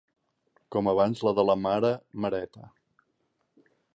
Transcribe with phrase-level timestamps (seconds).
[0.75, 1.93] Com abans la de la mare
[2.25, 2.65] mareta.